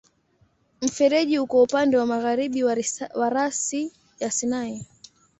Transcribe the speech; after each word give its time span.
Mfereji 0.81 1.39
uko 1.39 1.63
upande 1.63 1.97
wa 1.97 2.05
magharibi 2.05 2.63
wa 3.13 3.29
rasi 3.29 3.91
ya 4.19 4.31
Sinai. 4.31 4.85